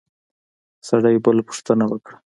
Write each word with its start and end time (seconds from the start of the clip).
سړي 0.87 1.15
بله 1.25 1.41
پوښتنه 1.49 1.83
وکړه. 1.87 2.15